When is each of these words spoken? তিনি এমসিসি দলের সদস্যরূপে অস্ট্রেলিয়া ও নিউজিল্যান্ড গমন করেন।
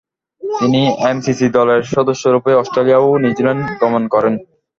তিনি 0.41 0.81
এমসিসি 1.03 1.47
দলের 1.57 1.81
সদস্যরূপে 1.93 2.51
অস্ট্রেলিয়া 2.61 2.99
ও 3.01 3.19
নিউজিল্যান্ড 3.23 3.63
গমন 3.81 4.03
করেন। 4.13 4.33